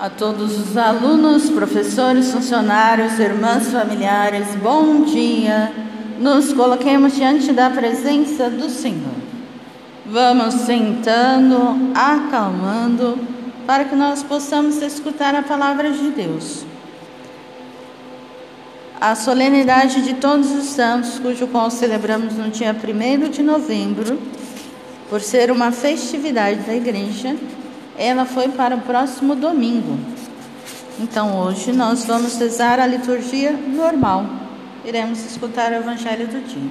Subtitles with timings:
[0.00, 5.70] A todos os alunos, professores, funcionários, irmãs, familiares, bom dia.
[6.18, 9.12] Nos coloquemos diante da presença do Senhor.
[10.06, 13.18] Vamos sentando, acalmando,
[13.66, 16.64] para que nós possamos escutar a palavra de Deus.
[18.98, 24.18] A solenidade de todos os santos, cujo qual celebramos no dia 1 de novembro,
[25.10, 27.36] por ser uma festividade da igreja,
[27.96, 29.98] ela foi para o próximo domingo.
[30.98, 34.26] Então hoje nós vamos rezar a liturgia normal.
[34.84, 36.70] Iremos escutar o Evangelho do dia.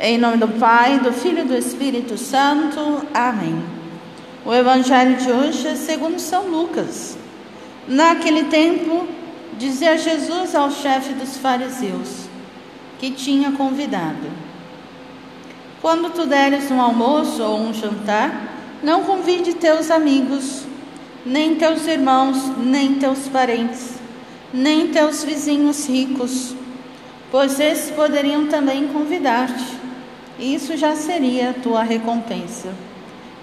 [0.00, 3.06] Em nome do Pai, do Filho e do Espírito Santo.
[3.12, 3.60] Amém.
[4.44, 7.18] O Evangelho de hoje é segundo São Lucas.
[7.88, 9.06] Naquele tempo,
[9.58, 12.28] dizia Jesus ao chefe dos fariseus,
[12.98, 14.30] que tinha convidado:
[15.82, 20.64] Quando tu deres um almoço ou um jantar, não convide teus amigos,
[21.26, 23.94] nem teus irmãos, nem teus parentes,
[24.52, 26.54] nem teus vizinhos ricos,
[27.30, 29.78] pois esses poderiam também convidar-te.
[30.38, 32.72] Isso já seria tua recompensa.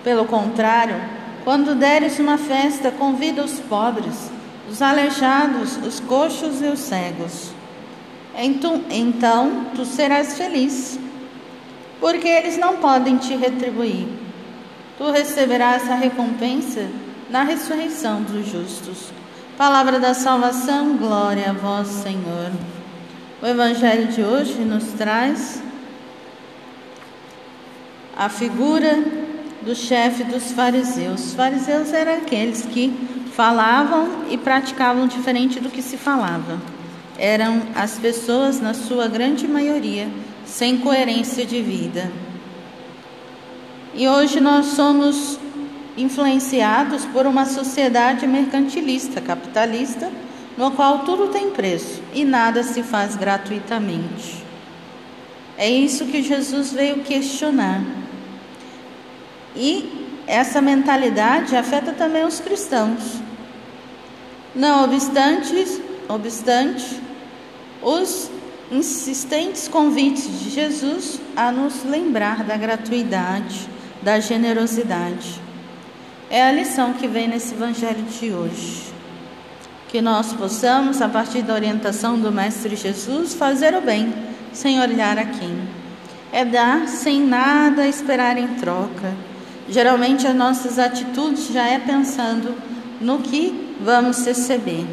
[0.04, 0.96] Pelo contrário,
[1.44, 4.32] quando deres uma festa, convida os pobres,
[4.70, 7.52] os aleijados, os coxos e os cegos.
[8.38, 10.98] Então, então tu serás feliz,
[12.00, 14.08] porque eles não podem te retribuir
[14.98, 16.88] tu receberás a recompensa
[17.30, 19.12] na ressurreição dos justos.
[19.58, 22.52] Palavra da salvação, glória a vós, Senhor.
[23.42, 25.62] O Evangelho de hoje nos traz
[28.18, 28.98] a figura
[29.62, 31.28] do chefe dos fariseus.
[31.28, 32.94] Os fariseus eram aqueles que
[33.34, 36.60] falavam e praticavam diferente do que se falava.
[37.18, 40.08] Eram as pessoas, na sua grande maioria,
[40.46, 42.12] sem coerência de vida.
[43.98, 45.40] E hoje nós somos
[45.96, 50.12] influenciados por uma sociedade mercantilista, capitalista,
[50.58, 54.44] no qual tudo tem preço e nada se faz gratuitamente.
[55.58, 57.82] É isso que Jesus veio questionar.
[59.56, 63.22] E essa mentalidade afeta também os cristãos.
[64.54, 67.00] Não obstante, obstante
[67.82, 68.30] os
[68.70, 73.75] insistentes convites de Jesus a nos lembrar da gratuidade
[74.06, 75.42] da generosidade.
[76.30, 78.94] É a lição que vem nesse evangelho de hoje.
[79.88, 84.14] Que nós possamos, a partir da orientação do Mestre Jesus, fazer o bem,
[84.54, 85.60] sem olhar a quem.
[86.32, 89.12] É dar sem nada esperar em troca.
[89.68, 92.54] Geralmente as nossas atitudes já é pensando
[93.02, 94.86] no que vamos receber,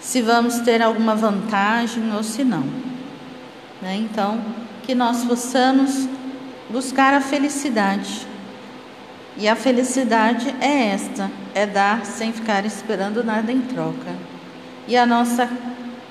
[0.00, 2.64] se vamos ter alguma vantagem ou se não.
[3.82, 3.96] Né?
[3.96, 4.40] Então,
[4.82, 6.08] que nós possamos
[6.70, 8.29] buscar a felicidade
[9.40, 14.14] e a felicidade é esta: é dar sem ficar esperando nada em troca.
[14.86, 15.48] E a nossa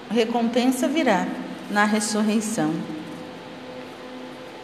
[0.10, 1.28] recompensa virá
[1.70, 2.74] na ressurreição.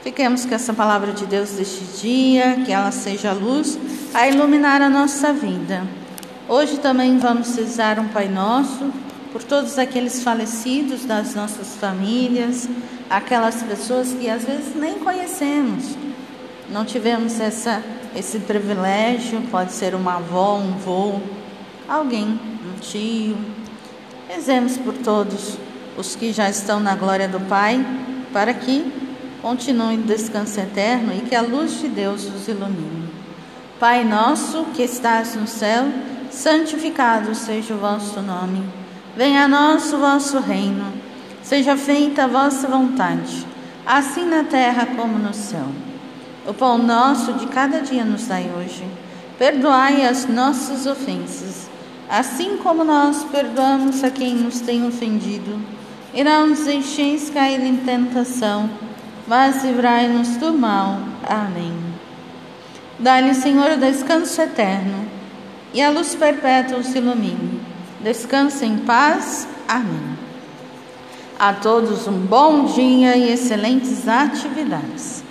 [0.02, 3.78] Fiquemos com essa palavra de Deus deste dia, que ela seja luz
[4.14, 5.84] a iluminar a nossa vida.
[6.48, 8.92] Hoje também vamos rezar um Pai Nosso
[9.32, 12.70] por todos aqueles falecidos das nossas famílias,
[13.10, 15.98] aquelas pessoas que às vezes nem conhecemos,
[16.70, 17.84] não tivemos essa
[18.16, 21.20] esse privilégio pode ser uma avó, um vô,
[21.88, 23.38] alguém, um tio.
[24.30, 25.58] Rezemos por todos
[25.98, 27.86] os que já estão na glória do Pai,
[28.32, 28.92] para que
[29.42, 33.10] continuem no descanso eterno e que a luz de Deus os ilumine.
[33.80, 35.86] Pai nosso que estás no céu,
[36.32, 38.64] santificado seja o vosso nome.
[39.16, 40.94] Venha a nós o vosso reino.
[41.44, 43.46] Seja feita a vossa vontade,
[43.86, 45.68] assim na terra como no céu.
[46.48, 48.86] O pão nosso de cada dia nos dai hoje.
[49.38, 51.68] Perdoai as nossas ofensas,
[52.08, 55.60] assim como nós perdoamos a quem nos tem ofendido.
[56.14, 58.70] E não nos deixeis cair em tentação,
[59.28, 61.00] mas livrai-nos do mal.
[61.28, 61.74] Amém.
[63.00, 65.06] Dá-lhe, Senhor, o descanso eterno,
[65.74, 67.60] e a luz perpétua os ilumine.
[68.02, 69.48] Descanse em paz.
[69.68, 70.16] Amém.
[71.38, 75.25] A todos um bom dia e excelentes atividades.